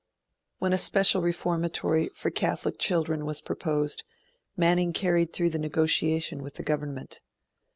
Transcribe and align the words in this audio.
When 0.57 0.73
a 0.73 0.79
special 0.79 1.21
Reformatory 1.21 2.07
for 2.15 2.31
Catholic 2.31 2.79
children 2.79 3.23
was 3.23 3.39
proposed, 3.39 4.03
Manning 4.57 4.93
carried 4.93 5.31
through 5.31 5.51
the 5.51 5.59
negotiation 5.59 6.41
with 6.41 6.55
the 6.55 6.63
Government. 6.63 7.19